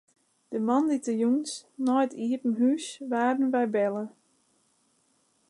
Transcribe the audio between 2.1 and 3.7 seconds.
iepen hûs waarden wy